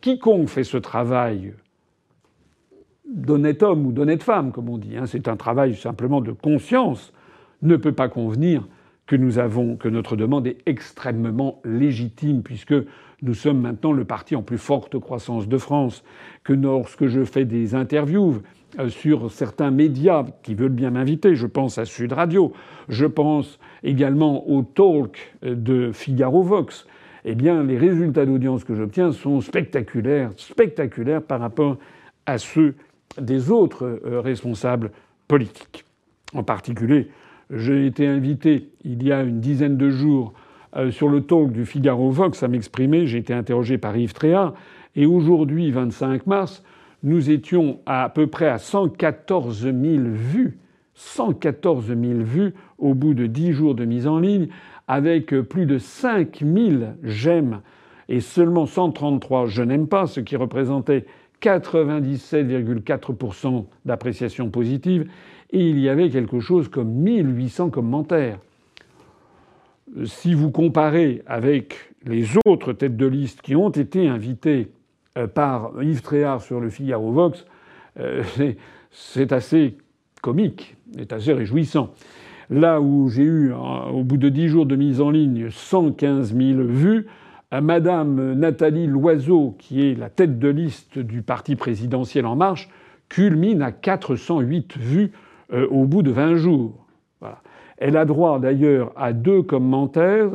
[0.00, 1.52] Quiconque fait ce travail
[3.06, 7.12] d'honnête homme ou d'honnête femme, comme on dit, hein, c'est un travail simplement de conscience,
[7.60, 8.66] ne peut pas convenir
[9.06, 12.74] que nous avons, que notre demande est extrêmement légitime, puisque
[13.22, 16.04] nous sommes maintenant le parti en plus forte croissance de France,
[16.42, 18.42] que lorsque je fais des interviews,
[18.78, 21.36] euh, sur certains médias qui veulent bien m'inviter.
[21.36, 22.52] Je pense à Sud Radio.
[22.88, 26.86] Je pense également au talk de Figaro Vox.
[27.24, 31.78] Eh bien, les résultats d'audience que j'obtiens sont spectaculaires, spectaculaires par rapport
[32.26, 32.74] à ceux
[33.18, 34.90] des autres euh, responsables
[35.28, 35.84] politiques.
[36.34, 37.08] En particulier,
[37.50, 40.32] j'ai été invité il y a une dizaine de jours
[40.76, 43.06] euh, sur le talk du Figaro Vox à m'exprimer.
[43.06, 44.54] J'ai été interrogé par Yves Tréhard.
[44.96, 46.62] Et aujourd'hui, 25 mars,
[47.02, 49.74] nous étions à, peu près à 114 000
[50.12, 50.58] vues,
[50.94, 54.48] 114 000 vues au bout de 10 jours de mise en ligne,
[54.88, 57.60] avec plus de 5 000 j'aime
[58.08, 61.06] et seulement 133 je n'aime pas, ce qui représentait
[61.44, 65.10] 97,4% d'appréciation positive,
[65.50, 68.38] et il y avait quelque chose comme 1800 commentaires.
[70.06, 74.70] Si vous comparez avec les autres têtes de liste qui ont été invitées
[75.18, 77.44] euh, par Yves Tréhard sur le Figaro Vox,
[78.00, 78.22] euh,
[78.90, 79.76] c'est assez
[80.22, 81.92] comique, c'est assez réjouissant.
[82.50, 86.62] Là où j'ai eu, au bout de dix jours de mise en ligne, 115 000
[86.62, 87.06] vues,
[87.60, 92.68] Madame Nathalie Loiseau, qui est la tête de liste du parti présidentiel En Marche,
[93.08, 95.12] culmine à 408 vues
[95.52, 96.86] euh, au bout de 20 jours.
[97.76, 100.30] Elle a droit d'ailleurs à deux commentaires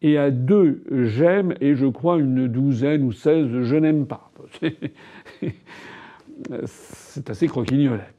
[0.00, 4.30] et à deux j'aime et je crois une douzaine ou seize je n'aime pas.
[6.66, 8.14] C'est assez croquignolet.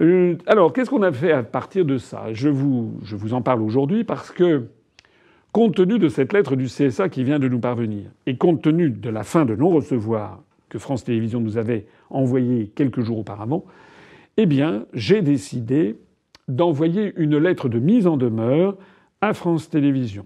[0.00, 2.32] Euh, alors, qu'est-ce qu'on a fait à partir de ça?
[2.32, 4.68] Je vous, je vous en parle aujourd'hui parce que,
[5.52, 8.90] compte tenu de cette lettre du CSA qui vient de nous parvenir, et compte tenu
[8.90, 13.64] de la fin de non-recevoir que France Télévisions nous avait envoyée quelques jours auparavant,
[14.38, 15.96] eh bien, j'ai décidé
[16.48, 18.76] d'envoyer une lettre de mise en demeure
[19.20, 20.24] à France Télévisions.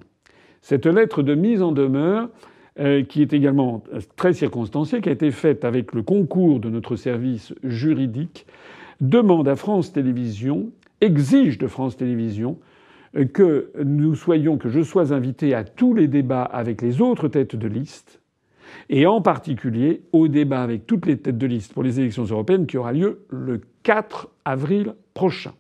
[0.63, 2.31] Cette lettre de mise en demeure,
[2.79, 3.83] euh, qui est également
[4.15, 8.47] très circonstanciée, qui a été faite avec le concours de notre service juridique,
[9.01, 12.59] demande à France Télévisions, exige de France Télévisions
[13.25, 17.57] que nous soyons, que je sois invité à tous les débats avec les autres têtes
[17.57, 18.21] de liste,
[18.89, 22.67] et en particulier au débat avec toutes les têtes de liste pour les élections européennes
[22.67, 25.53] qui aura lieu le 4 avril prochain.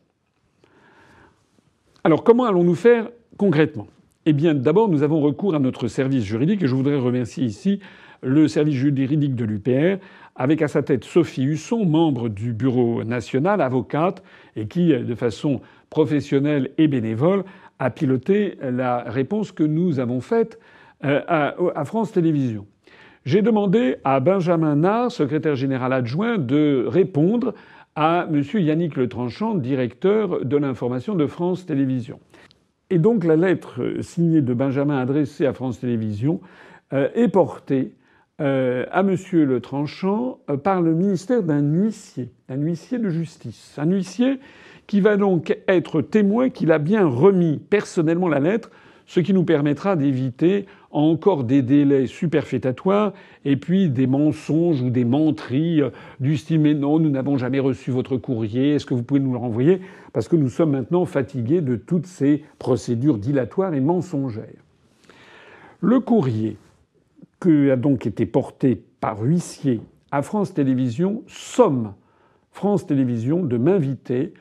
[2.05, 3.89] Alors comment allons-nous faire concrètement?
[4.27, 7.81] Eh bien, d'abord, nous avons recours à notre service juridique et je voudrais remercier ici
[8.23, 10.03] le service juridique de l'UPR,
[10.35, 14.23] avec à sa tête Sophie Husson, membre du bureau national, avocate,
[14.57, 17.45] et qui, de façon professionnelle et bénévole,
[17.79, 20.59] a piloté la réponse que nous avons faite
[21.05, 22.67] euh, à France Télévisions.
[23.25, 27.55] J'ai demandé à Benjamin Nard, secrétaire général adjoint, de répondre
[27.97, 28.43] à M.
[28.55, 32.21] Yannick Letranchant, directeur de l'information de France Télévisions.
[32.89, 36.41] Et donc la lettre signée de Benjamin adressée à France Télévisions
[36.93, 37.95] est porté
[38.39, 44.39] à Monsieur le Tranchant par le ministère d'un huissier, un huissier de justice, un huissier
[44.87, 48.71] qui va donc être témoin qu'il a bien remis personnellement la lettre,
[49.07, 53.13] ce qui nous permettra d'éviter encore des délais superfétatoires
[53.45, 57.61] et puis des mensonges ou des menteries euh, du style mais non, nous n'avons jamais
[57.61, 59.81] reçu votre courrier, est-ce que vous pouvez nous le renvoyer?
[60.13, 64.65] Parce que nous sommes maintenant fatigués de toutes ces procédures dilatoires et mensongères.
[65.81, 66.57] Le courrier
[67.41, 71.93] qui a donc été porté par huissier à France Télévisions somme
[72.51, 74.33] France Télévisions de m'inviter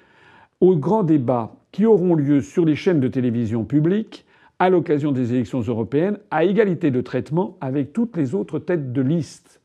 [0.62, 4.26] aux grands débats qui auront lieu sur les chaînes de télévision publiques
[4.60, 9.02] à l'occasion des élections européennes à égalité de traitement avec toutes les autres têtes de
[9.02, 9.62] liste.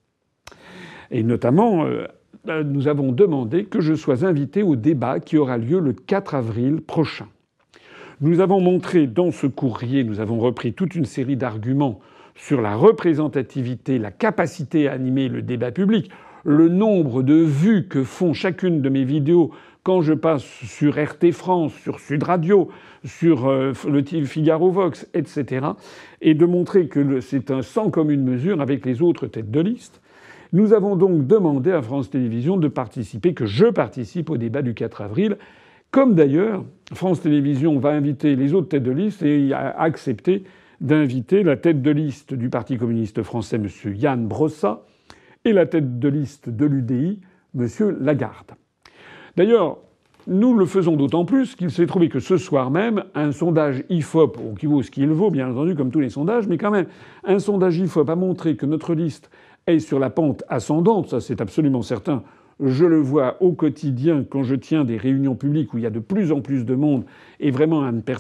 [1.11, 2.07] Et notamment, euh,
[2.49, 6.35] euh, nous avons demandé que je sois invité au débat qui aura lieu le 4
[6.35, 7.29] avril prochain.
[8.21, 12.01] Nous avons montré dans ce courrier, nous avons repris toute une série d'arguments
[12.35, 16.11] sur la représentativité, la capacité à animer le débat public,
[16.45, 19.51] le nombre de vues que font chacune de mes vidéos
[19.83, 22.69] quand je passe sur RT France, sur Sud Radio,
[23.05, 25.67] sur euh, le Figaro Vox, etc.,
[26.21, 30.01] et de montrer que c'est un sans commune mesure avec les autres têtes de liste.
[30.53, 34.75] Nous avons donc demandé à France Télévisions de participer, que je participe au débat du
[34.75, 35.39] 4 avril,
[35.91, 40.45] comme d'ailleurs France Télévisions va inviter les autres têtes de liste et a accepté
[40.81, 43.69] d'inviter la tête de liste du Parti communiste français, M.
[43.95, 44.83] Yann Brossa,
[45.45, 47.21] et la tête de liste de l'UDI,
[47.57, 47.69] M.
[48.01, 48.53] Lagarde.
[49.37, 49.79] D'ailleurs,
[50.27, 54.37] nous le faisons d'autant plus qu'il s'est trouvé que ce soir même, un sondage IFOP,
[54.59, 56.87] qui vaut ce qu'il vaut, bien entendu, comme tous les sondages, mais quand même,
[57.25, 59.31] un sondage IFOP a montré que notre liste
[59.67, 62.23] est sur la pente ascendante, ça c'est absolument certain.
[62.63, 65.91] Je le vois au quotidien quand je tiens des réunions publiques où il y a
[65.91, 67.05] de plus en plus de monde
[67.39, 68.15] et vraiment des,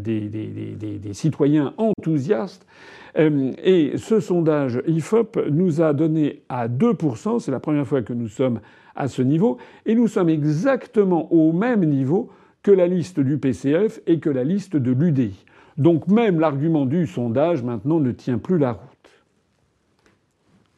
[0.00, 2.66] des, citoyens enthousiastes.
[3.18, 8.14] Euh, et ce sondage IFOP nous a donné à 2%, c'est la première fois que
[8.14, 8.60] nous sommes
[8.94, 12.30] à ce niveau, et nous sommes exactement au même niveau
[12.62, 15.44] que la liste du PCF et que la liste de l'UDI.
[15.76, 18.90] Donc même l'argument du sondage maintenant ne tient plus la route.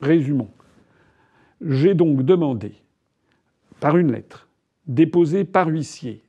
[0.01, 0.51] Résumons.
[1.61, 2.73] J'ai donc demandé,
[3.81, 4.49] par une lettre,
[4.87, 6.23] déposée par huissier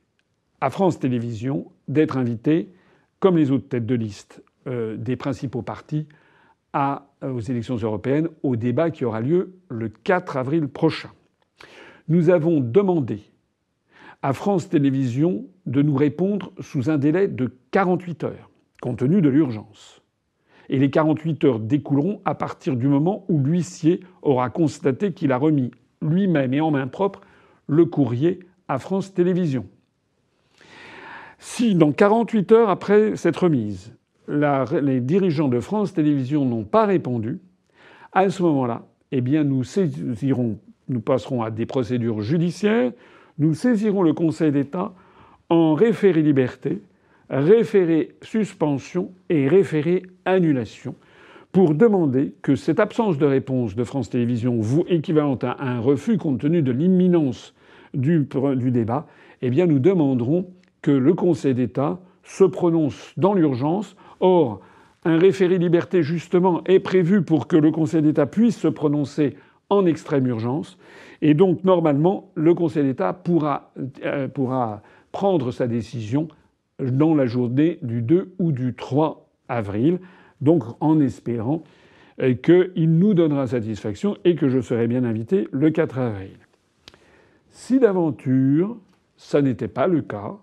[0.60, 2.72] à France Télévisions, d'être invité,
[3.20, 6.06] comme les autres têtes de liste euh, des principaux partis,
[6.76, 11.10] euh, aux élections européennes, au débat qui aura lieu le 4 avril prochain
[12.08, 13.20] nous avons demandé
[14.22, 19.28] à France Télévisions de nous répondre sous un délai de 48 heures, compte tenu de
[19.28, 20.02] l'urgence.
[20.68, 25.36] Et les 48 heures découleront à partir du moment où l'huissier aura constaté qu'il a
[25.36, 25.70] remis
[26.02, 27.20] lui-même et en main propre
[27.66, 29.66] le courrier à France Télévisions.
[31.38, 33.94] Si dans 48 heures après cette remise,
[34.28, 37.40] les dirigeants de France Télévisions n'ont pas répondu,
[38.12, 42.92] à ce moment-là, eh bien, nous saisirons nous passerons à des procédures judiciaires,
[43.38, 44.92] nous saisirons le Conseil d'État
[45.48, 46.80] en référé liberté,
[47.30, 50.94] référé suspension et référé annulation
[51.52, 56.40] pour demander que cette absence de réponse de France Télévisions, équivalente à un refus compte
[56.40, 57.54] tenu de l'imminence
[57.94, 58.28] du,
[58.70, 59.06] débat,
[59.40, 60.46] eh nous demanderons
[60.82, 63.96] que le Conseil d'État se prononce dans l'urgence.
[64.20, 64.60] Or,
[65.04, 69.36] un référé liberté, justement, est prévu pour que le Conseil d'État puisse se prononcer
[69.70, 70.78] en extrême urgence.
[71.22, 73.72] Et donc, normalement, le Conseil d'État pourra,
[74.04, 74.28] euh,
[75.12, 76.28] prendre sa décision
[76.78, 79.98] dans la journée du 2 ou du 3 avril,
[80.40, 81.64] donc en espérant
[82.20, 86.38] euh, qu'il nous donnera satisfaction et que je serai bien invité le 4 avril.
[87.50, 88.76] Si d'aventure
[89.16, 90.36] ça n'était pas le cas,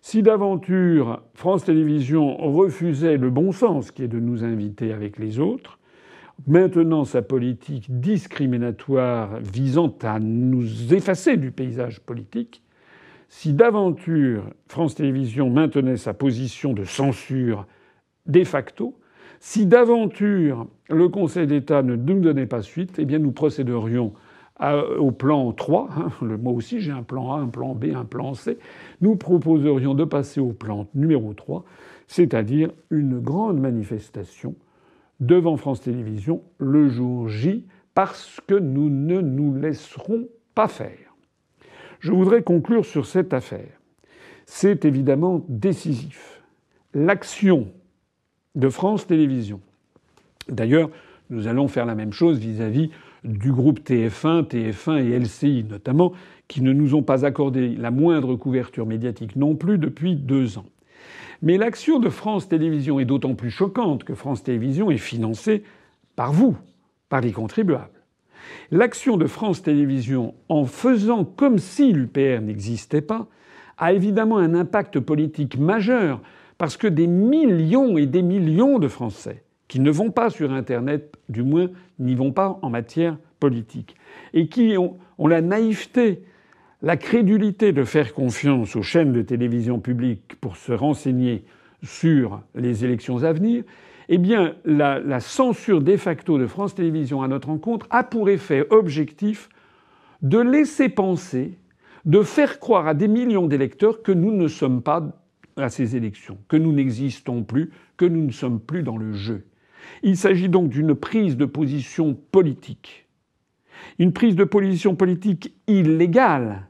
[0.00, 5.40] si d'aventure France Télévisions refusait le bon sens qui est de nous inviter avec les
[5.40, 5.79] autres,
[6.46, 12.62] maintenant sa politique discriminatoire visant à nous effacer du paysage politique,
[13.28, 17.66] si d'aventure France Télévisions maintenait sa position de censure
[18.26, 18.98] de facto,
[19.38, 24.12] si d'aventure le Conseil d'État ne nous donnait pas suite, eh bien nous procéderions
[24.98, 26.10] au plan 3, hein,
[26.42, 28.58] moi aussi j'ai un plan A, un plan B, un plan C,
[29.00, 31.64] nous proposerions de passer au plan numéro 3,
[32.08, 34.54] c'est-à-dire une grande manifestation
[35.20, 41.14] devant France Télévisions le jour J parce que nous ne nous laisserons pas faire.
[42.00, 43.78] Je voudrais conclure sur cette affaire.
[44.46, 46.42] C'est évidemment décisif.
[46.94, 47.68] L'action
[48.54, 49.60] de France Télévisions.
[50.48, 50.90] D'ailleurs,
[51.28, 52.90] nous allons faire la même chose vis-à-vis
[53.22, 56.12] du groupe TF1, TF1 et LCI notamment,
[56.48, 60.66] qui ne nous ont pas accordé la moindre couverture médiatique non plus depuis deux ans.
[61.42, 65.64] Mais l'action de France Télévisions est d'autant plus choquante que France Télévisions est financée
[66.16, 66.56] par vous,
[67.08, 68.04] par les contribuables.
[68.70, 73.26] L'action de France Télévisions, en faisant comme si l'UPR n'existait pas,
[73.78, 76.20] a évidemment un impact politique majeur
[76.58, 81.16] parce que des millions et des millions de Français qui ne vont pas sur Internet,
[81.28, 81.68] du moins
[82.00, 83.94] n'y vont pas en matière politique,
[84.34, 86.24] et qui ont, la naïveté,
[86.82, 91.44] la crédulité de faire confiance aux chaînes de télévision publiques pour se renseigner
[91.82, 93.64] sur les élections à venir,
[94.08, 98.28] eh bien, la, la, censure de facto de France Télévisions à notre rencontre a pour
[98.28, 99.48] effet objectif
[100.22, 101.58] de laisser penser,
[102.04, 105.22] de faire croire à des millions d'électeurs que nous ne sommes pas
[105.56, 109.46] à ces élections, que nous n'existons plus, que nous ne sommes plus dans le jeu.
[110.02, 113.06] Il s'agit donc d'une prise de position politique.
[113.98, 116.66] Une prise de position politique illégale,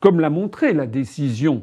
[0.00, 1.62] comme l'a montré la décision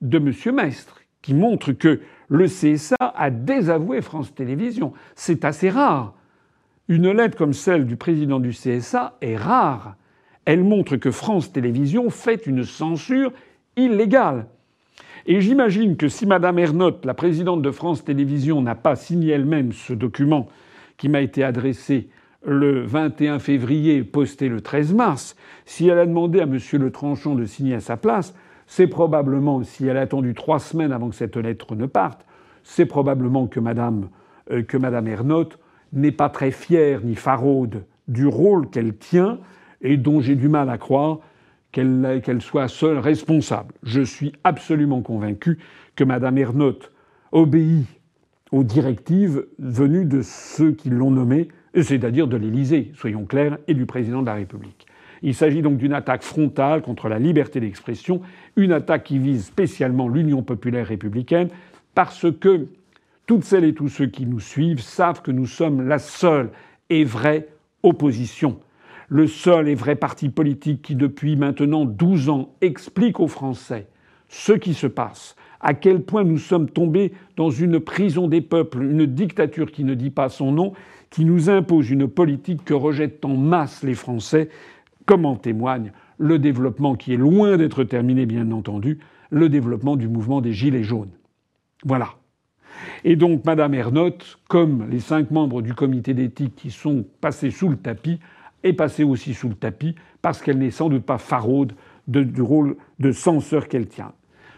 [0.00, 0.54] de M.
[0.54, 4.92] Maistre, qui montre que le CSA a désavoué France Télévisions.
[5.14, 6.14] C'est assez rare.
[6.88, 9.96] Une lettre comme celle du président du CSA est rare.
[10.44, 13.32] Elle montre que France Télévisions fait une censure
[13.76, 14.46] illégale.
[15.26, 19.72] Et j'imagine que si Madame Ernotte, la présidente de France Télévisions, n'a pas signé elle-même
[19.72, 20.48] ce document
[20.96, 22.08] qui m'a été adressé
[22.44, 27.34] le 21 février, posté le 13 mars, si elle a demandé à Monsieur Le Tranchon
[27.34, 28.34] de signer à sa place,
[28.66, 32.24] c'est probablement, si elle a attendu trois semaines avant que cette lettre ne parte,
[32.64, 34.08] c'est probablement que Madame,
[34.50, 35.08] euh, que Madame
[35.92, 39.38] n'est pas très fière ni faraude du rôle qu'elle tient
[39.80, 41.18] et dont j'ai du mal à croire
[41.72, 43.74] qu'elle soit seule responsable.
[43.82, 45.58] Je suis absolument convaincu
[45.96, 46.92] que Madame Ernotte
[47.32, 47.86] obéit
[48.50, 51.48] aux directives venues de ceux qui l'ont nommée,
[51.80, 54.86] c'est-à-dire de l'Élysée, soyons clairs, et du président de la République.
[55.22, 58.20] Il s'agit donc d'une attaque frontale contre la liberté d'expression,
[58.56, 61.48] une attaque qui vise spécialement l'Union populaire républicaine,
[61.94, 62.66] parce que
[63.26, 66.50] toutes celles et tous ceux qui nous suivent savent que nous sommes la seule
[66.90, 67.48] et vraie
[67.82, 68.58] opposition.
[69.08, 73.86] Le seul et vrai parti politique qui, depuis maintenant 12 ans, explique aux Français
[74.28, 78.82] ce qui se passe, à quel point nous sommes tombés dans une prison des peuples,
[78.82, 80.72] une dictature qui ne dit pas son nom,
[81.12, 84.48] qui nous impose une politique que rejettent en masse les Français
[85.06, 88.98] comme en témoigne le développement qui est loin d'être terminé, bien entendu,
[89.30, 91.10] le développement du mouvement des Gilets jaunes.
[91.84, 92.08] Voilà.
[93.04, 97.68] Et donc, Madame Ernotte, comme les cinq membres du comité d'éthique qui sont passés sous
[97.68, 98.18] le tapis,
[98.62, 101.74] est passée aussi sous le tapis parce qu'elle n'est sans doute pas faraude
[102.06, 104.12] du rôle de censeur qu'elle tient.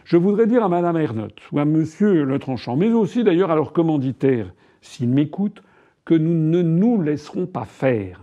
[0.05, 3.57] Je voudrais dire à Madame Ernotte ou à Monsieur Le Tranchant, mais aussi d'ailleurs à
[3.57, 4.53] leurs commanditaires,
[4.83, 5.63] s'ils m'écoutent,
[6.05, 8.21] que nous ne nous laisserons pas faire.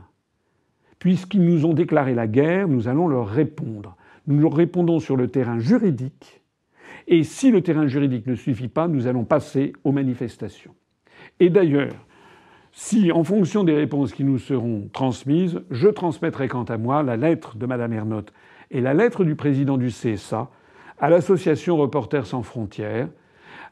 [0.99, 3.95] Puisqu'ils nous ont déclaré la guerre, nous allons leur répondre.
[4.27, 6.41] Nous leur répondons sur le terrain juridique,
[7.07, 10.75] et si le terrain juridique ne suffit pas, nous allons passer aux manifestations.
[11.39, 12.05] Et d'ailleurs,
[12.71, 17.17] si, en fonction des réponses qui nous seront transmises, je transmettrai quant à moi la
[17.17, 18.33] lettre de Madame Ernotte
[18.69, 20.49] et la lettre du président du CSA
[20.99, 23.09] à l'association Reporters sans frontières,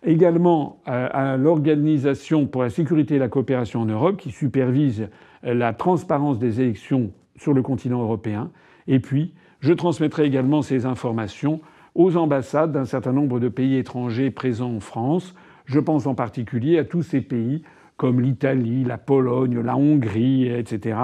[0.04, 5.10] également à l'Organisation pour la sécurité et la coopération en Europe qui supervise
[5.44, 8.52] la transparence des élections sur le continent européen.
[8.88, 11.62] Et puis, je transmettrai également ces informations
[11.96, 15.36] aux ambassades d'un certain nombre de pays étrangers présents en France.
[15.66, 17.64] Je pense en particulier à tous ces pays
[18.00, 20.98] comme l'Italie, la Pologne, la Hongrie, etc.,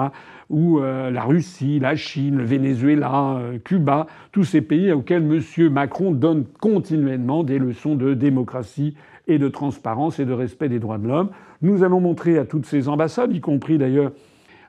[0.48, 5.68] ou euh, la Russie, la Chine, le Venezuela, euh, Cuba, tous ces pays auxquels M.
[5.70, 8.96] Macron donne continuellement des leçons de démocratie
[9.28, 11.28] et de transparence et de respect des droits de l'homme.
[11.60, 14.12] Nous allons montrer à toutes ces ambassades, y compris d'ailleurs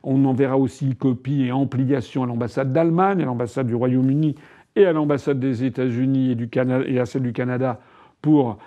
[0.04, 4.36] on enverra aussi copie et ampliation à l'ambassade d'Allemagne, à l'ambassade du Royaume-Uni
[4.76, 7.80] et à l'ambassade des États-Unis et, et à celle du Canada
[8.22, 8.58] pour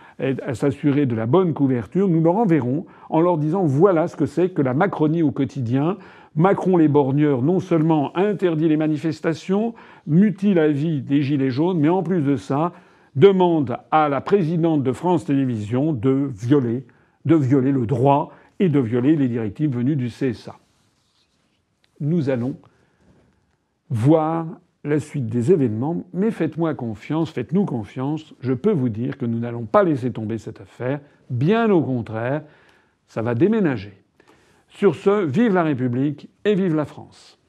[0.55, 2.09] s'assurer de la bonne couverture.
[2.09, 5.99] Nous leur enverrons en leur disant voilà ce que c'est que la Macronie au quotidien.
[6.37, 9.75] Macron les borgneurs non seulement interdit les manifestations,
[10.07, 12.73] mutile la vie des Gilets jaunes, mais en plus de ça,
[13.17, 16.87] demande à la présidente de France Télévisions de violer,
[17.25, 20.55] de violer le droit et de violer les directives venues du CSA
[22.01, 22.57] nous allons
[23.91, 24.47] voir
[24.85, 29.39] la suite des événements, mais faites-moi confiance, faites-nous confiance, je peux vous dire que nous
[29.39, 32.43] n'allons pas laisser tomber cette affaire, bien au contraire,
[33.07, 33.93] ça va déménager.
[34.69, 37.40] Sur ce, vive la République et vive la France.